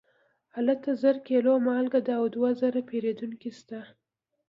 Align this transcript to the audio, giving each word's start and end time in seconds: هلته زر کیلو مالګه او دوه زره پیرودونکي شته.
هلته 0.55 0.89
زر 1.01 1.15
کیلو 1.27 1.51
مالګه 1.65 2.01
او 2.19 2.25
دوه 2.35 2.49
زره 2.61 2.81
پیرودونکي 2.89 3.51
شته. 3.57 3.79